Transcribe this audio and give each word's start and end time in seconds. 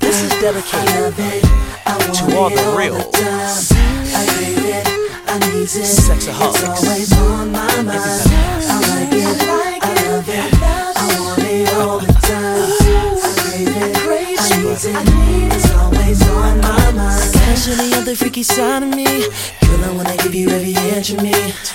This 0.00 0.22
is 0.22 0.30
dedicated 0.40 1.14
to 1.16 2.36
all 2.36 2.50
the 2.50 2.74
real 2.76 3.00
sexaholics. 5.66 6.84
Everybody 7.78 9.25
Cash 17.66 17.78
any 17.78 17.94
other 17.94 18.14
freaky 18.14 18.44
side 18.44 18.82
of 18.84 18.90
me. 18.90 19.04
Girl, 19.04 19.84
I 19.84 19.92
wanna 19.92 20.16
give 20.18 20.34
you 20.34 20.48
every 20.50 20.74
inch 20.94 21.10
of 21.10 21.22
me. 21.22 21.32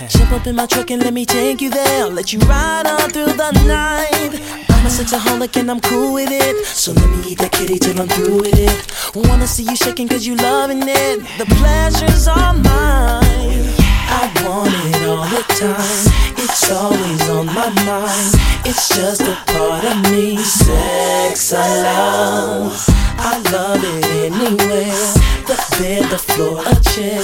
Jump 0.07 0.32
up 0.32 0.48
in 0.48 0.56
my 0.56 0.66
truck 0.66 0.89
and 0.89 1.04
let 1.04 1.14
me 1.14 1.25
take 1.25 1.60
you 1.60 1.70
there. 1.70 2.04
I'll 2.04 2.12
let 2.12 2.32
you 2.32 2.39
ride 2.39 2.88
on 2.88 3.10
through 3.10 3.34
the 3.34 3.52
night. 3.68 4.32
I'm 4.70 4.86
a 4.86 4.89
sexaholic 4.89 5.57
and 5.60 5.70
I'm 5.70 5.82
cool 5.82 6.14
with 6.14 6.30
it. 6.32 6.66
So 6.66 6.93
let 6.93 7.10
me 7.10 7.32
eat 7.32 7.39
that 7.39 7.52
kitty 7.52 7.78
till 7.78 8.00
I'm 8.00 8.07
through 8.07 8.38
with 8.38 8.57
it. 8.57 9.28
Wanna 9.28 9.48
see 9.48 9.64
you 9.64 9.75
shaking 9.75 10.07
cause 10.07 10.25
you 10.25 10.36
loving 10.36 10.82
it. 10.84 11.20
The 11.38 11.46
pleasures 11.56 12.28
are 12.28 12.54
mine. 12.54 13.76
I 14.07 14.32
want 14.43 14.71
it 14.96 15.07
all 15.10 15.28
the 15.28 15.43
time. 15.60 16.32
It's 16.37 16.71
always 16.71 17.29
on 17.29 17.48
my 17.48 17.70
mind. 17.84 18.34
It's 18.64 18.87
just 18.87 19.21
a 19.21 19.36
part 19.51 19.84
of 19.84 20.12
me. 20.12 20.37
Sex 20.37 21.54
I 21.54 21.68
love. 21.84 22.86
I 23.18 23.37
love 23.51 23.82
it 23.84 24.06
anywhere. 24.32 25.40
Bed, 25.78 26.04
the 26.10 26.18
floor, 26.18 26.61
a 26.61 26.75
chair. 26.92 27.21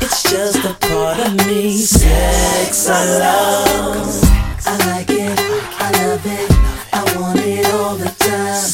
It's 0.00 0.22
just 0.22 0.64
a 0.64 0.74
part 0.86 1.18
of 1.18 1.46
me. 1.46 1.78
Sex 1.78 2.88
I 2.88 3.04
love. 3.18 4.24
I 4.66 4.76
like 4.90 5.10
it. 5.10 5.38
I 5.78 5.90
love 6.02 6.26
it. 6.26 6.50
I 6.92 7.02
want 7.18 7.40
it 7.40 7.66
all 7.74 7.96
the 7.96 8.10
time. 8.18 8.64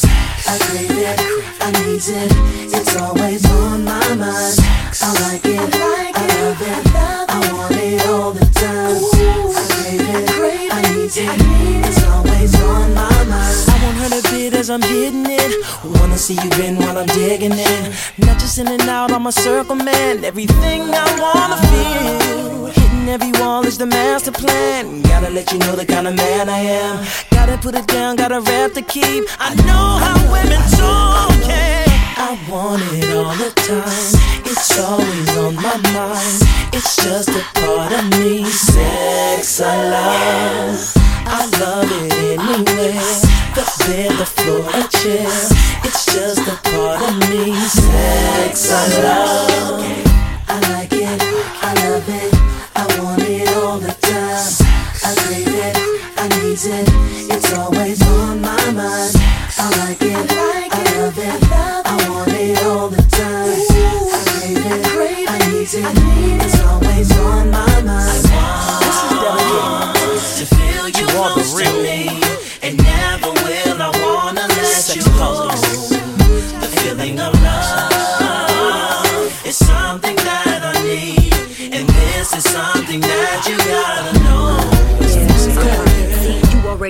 I 0.46 0.58
crave 0.64 0.90
it. 0.90 1.18
I 1.60 1.70
need 1.84 2.02
it. 2.06 2.32
It's 2.74 2.96
always 2.96 3.44
on 3.50 3.84
my 3.84 4.14
mind. 4.14 4.58
I 5.00 5.12
like 5.24 5.44
it. 5.44 5.74
I 5.74 6.26
love 6.40 6.62
it. 6.62 6.82
I 7.28 7.52
want 7.52 7.76
it 7.76 8.06
all 8.08 8.32
the 8.32 8.46
time. 8.60 8.96
I 9.54 9.62
crave 9.72 10.08
it. 10.08 10.72
I 10.72 10.80
need 10.94 11.16
it. 11.16 11.86
It's 11.86 12.02
always 12.04 12.54
on 12.62 12.94
my 12.94 13.24
mind. 13.24 13.41
I 13.82 13.84
want 13.84 13.98
her 13.98 14.20
to 14.20 14.30
bid 14.30 14.54
as 14.54 14.70
I'm 14.70 14.82
hitting 14.82 15.26
it. 15.26 15.52
Wanna 15.84 16.16
see 16.16 16.34
you 16.34 16.50
bend 16.50 16.78
while 16.78 16.98
I'm 16.98 17.06
digging 17.06 17.52
in. 17.52 17.92
Not 18.18 18.38
just 18.38 18.58
in 18.58 18.68
and 18.68 18.88
out, 18.88 19.10
I'm 19.10 19.26
a 19.26 19.32
circle 19.32 19.74
man. 19.74 20.24
Everything 20.24 20.82
I 20.94 21.06
wanna 21.22 21.58
feel. 21.68 22.66
Hitting 22.66 23.08
every 23.08 23.32
wall 23.40 23.66
is 23.66 23.78
the 23.78 23.86
master 23.86 24.32
plan. 24.32 25.02
Gotta 25.02 25.30
let 25.30 25.52
you 25.52 25.58
know 25.58 25.74
the 25.74 25.86
kind 25.86 26.06
of 26.06 26.14
man 26.14 26.48
I 26.48 26.58
am. 26.58 27.04
Gotta 27.30 27.58
put 27.58 27.74
it 27.74 27.86
down, 27.88 28.16
gotta 28.16 28.40
rap 28.40 28.72
to 28.74 28.82
keep. 28.82 29.24
I 29.38 29.54
know 29.66 29.86
how 30.04 30.16
women 30.32 30.62
talk. 30.78 31.32
I 32.24 32.38
want 32.48 32.82
it 32.92 33.14
all 33.16 33.34
the 33.34 33.50
time. 33.66 34.42
It's 34.46 34.78
always 34.78 35.36
on 35.36 35.54
my 35.56 35.76
mind. 35.92 36.42
It's 36.72 36.96
just 36.96 37.28
a 37.30 37.42
part 37.60 37.92
of 37.92 38.04
me. 38.18 38.44
Sex 38.44 39.60
I 39.60 39.90
love 39.90 41.01
Sex 48.12 48.70
I 48.70 49.02
love. 49.02 49.80
I 50.48 50.56
like 50.72 50.92
it. 50.92 51.20
I 51.62 51.72
love 51.82 52.08
it. 52.08 52.30
I 52.76 52.84
want 53.00 53.22
it 53.22 53.48
all 53.56 53.78
the 53.78 53.92
time. 54.10 54.52
I 55.02 55.14
crave 55.22 55.48
it. 55.48 55.76
I 56.18 56.28
need 56.36 56.60
it. 56.60 56.88
It's 57.34 57.50
always 57.54 58.00
on 58.02 58.40
my 58.40 58.64
mind. 58.72 59.12
I 59.58 59.66
like 59.80 60.02
it. 60.02 60.26
I 60.30 60.82
love 60.96 61.18
it. 61.18 61.42
I 61.52 62.08
want 62.08 62.32
it 62.34 62.62
all 62.64 62.88
the 62.88 63.02
time. 63.16 63.58
I 64.12 64.20
crave 64.28 64.66
it. 64.66 64.82
I 65.28 65.38
need 65.48 65.72
it. 65.72 66.44
It's 66.44 66.60
always 66.68 67.10
on 67.18 67.50
my 67.50 67.82
mind. 67.82 68.24
This 68.82 68.98
is 69.02 69.12
dedicated 69.24 70.20
To 70.38 70.44
feel 70.56 70.86
you 70.88 71.06
To 71.06 71.12
close 71.14 71.50
to 71.62 71.68
me, 71.82 72.00
and 72.62 72.76
never 72.76 73.30
will 73.44 73.78
I 73.80 73.90
wanna 74.04 74.46
let 74.48 74.96
you 74.96 75.02
go. 75.16 75.48
The 76.60 76.68
feeling 76.76 77.18
of 77.20 77.32
love 77.42 77.61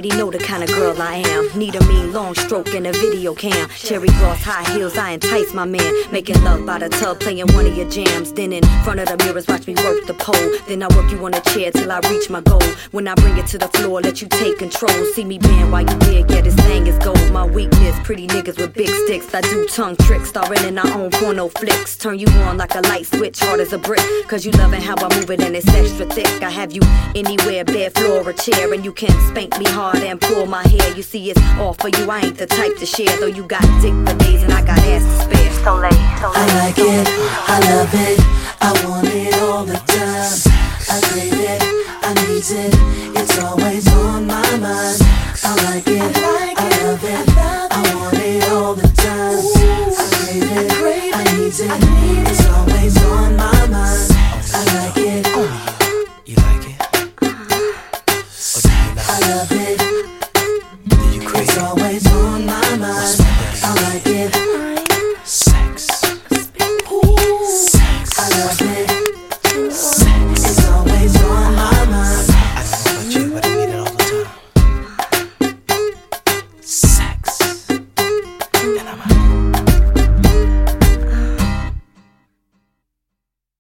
already 0.03 0.19
know 0.19 0.31
the 0.33 0.39
kind 0.39 0.65
of 0.65 0.69
girl 0.71 1.01
I 1.01 1.17
am. 1.17 1.59
Need 1.59 1.77
a 1.77 1.87
mean 1.87 2.13
long 2.13 2.35
stroke 2.35 2.75
and 2.75 2.87
a 2.87 2.93
video 2.93 3.35
cam. 3.35 3.69
Cherry 3.69 4.09
gloss, 4.09 4.43
high 4.43 4.65
heels, 4.73 4.97
I 4.97 5.11
entice 5.11 5.55
my 5.55 5.65
man. 5.65 5.93
Making 6.11 6.43
love 6.43 6.67
by 6.67 6.79
the 6.79 6.89
tub, 6.89 7.21
playing 7.21 7.47
one 7.55 7.67
of 7.67 7.77
your 7.77 7.89
jams. 7.89 8.33
Then 8.33 8.53
in 8.53 8.65
front 8.83 8.99
of 8.99 9.07
the 9.07 9.17
mirrors, 9.25 9.47
watch 9.47 9.67
me 9.67 9.75
work 9.75 10.07
the 10.07 10.15
pole. 10.15 10.59
Then 10.67 10.83
I 10.83 10.89
work 10.97 11.11
you 11.13 11.25
on 11.25 11.35
a 11.35 11.41
chair 11.41 11.71
till 11.71 11.91
I 11.93 12.01
reach 12.11 12.29
my 12.31 12.41
goal. 12.41 12.63
When 12.91 13.07
I 13.07 13.15
bring 13.15 13.39
it 13.39 13.47
to 13.49 13.59
the 13.59 13.69
floor, 13.69 14.01
let 14.01 14.21
you 14.21 14.29
take 14.29 14.59
control. 14.59 15.05
See 15.15 15.25
me 15.25 15.39
bend 15.39 15.71
while 15.71 15.83
you 15.83 15.97
dig, 15.99 16.31
yeah, 16.31 16.41
this 16.41 16.57
thing 16.57 16.87
is 16.89 16.99
gold. 16.99 17.31
My 17.31 17.45
weakness, 17.45 17.97
pretty 18.03 18.27
niggas 18.27 18.59
with 18.59 18.75
big 18.75 18.91
sticks. 19.05 19.33
I 19.33 19.41
do 19.43 19.69
tongue 19.69 19.97
tricks, 19.97 20.31
starring 20.31 20.65
in 20.65 20.79
our 20.79 20.93
own 20.99 21.11
porno 21.13 21.49
flicks. 21.49 21.97
Turn 21.97 22.19
you 22.19 22.29
on 22.47 22.57
like 22.57 22.75
a 22.75 22.81
light 22.81 23.07
switch, 23.07 23.39
hard 23.39 23.61
as 23.61 23.73
a 23.73 23.79
brick. 23.79 24.03
Cause 24.27 24.45
you 24.45 24.51
loving 24.53 24.81
how 24.81 24.97
I 24.97 25.17
move 25.17 25.31
it 25.31 25.41
and 25.41 25.55
it's 25.55 25.69
extra 25.69 26.07
thick. 26.07 26.43
I 26.43 26.51
have 26.51 26.73
you 26.73 26.83
anywhere, 27.15 27.65
bed, 27.65 27.95
floor, 27.95 28.29
or 28.29 28.33
chair. 28.33 28.73
And 28.73 28.85
you 28.85 28.93
can 28.93 29.15
spank 29.31 29.57
me 29.59 29.67
hard 29.67 29.92
hard 29.93 30.05
and 30.05 30.21
pull 30.21 30.47
my 30.47 30.67
hair. 30.69 30.97
You 30.97 31.03
see, 31.03 31.31
it's 31.31 31.41
all 31.59 31.75
for 31.75 31.89
you. 31.89 32.11
I 32.11 32.21
ain't 32.21 32.39
the 32.39 32.47
type 32.47 32.77
to 32.79 32.87
share, 32.87 33.15
though 33.21 33.27
you 33.27 33.45
got 33.45 33.63
dick 33.81 33.95
for 34.07 34.17
days 34.25 34.43
and 34.43 34.53
I 34.53 34.63
got 34.65 34.79
ass 34.79 35.05
to 35.05 35.25
spare. 35.25 35.43
I 35.65 36.45
like 36.59 36.77
it, 36.77 37.07
I 37.47 37.59
love 37.71 37.95
it, 37.95 38.19
I 38.61 38.73
want 38.85 39.07
it 39.07 39.33
all 39.43 39.65
the 39.65 39.75
time. 39.75 40.33
I 40.91 41.01
crave 41.07 41.39
it, 41.39 41.63
I 42.03 42.15
need 42.27 42.43
it, 42.43 43.17
it's 43.17 43.39
always 43.39 43.87
on 43.95 44.27
my 44.27 44.43
mind. 44.59 44.99
I 45.45 45.55
like 45.71 45.87
it, 45.87 46.17
I 46.17 46.69
love 46.83 47.05
it, 47.05 47.29
I 47.39 47.95
want 47.95 48.19
it 48.19 48.51
all 48.51 48.75
the 48.75 48.89
time. 48.89 49.39
I 49.97 50.05
crave 50.19 50.43
it, 50.43 50.73
I 51.15 51.23
need 51.37 51.55
it, 51.55 52.29
it's 52.29 52.45
always 52.51 53.05
on 53.05 53.37
my 53.37 53.67
mind. 53.69 54.11
I 54.53 54.65
like 54.75 54.97
it. 54.97 55.22